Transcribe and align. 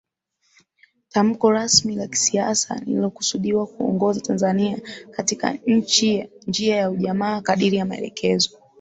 tamko 1.09 1.51
rasmi 1.51 1.95
la 1.95 2.07
kisiasa 2.07 2.75
lilikosudiwa 2.85 3.67
kuongoza 3.67 4.21
Tanzania 4.21 4.79
katika 5.11 5.53
njia 6.47 6.75
ya 6.77 6.89
ujamaa 6.89 7.41
kadiri 7.41 7.77
ya 7.77 7.85
maelekezo 7.85 8.57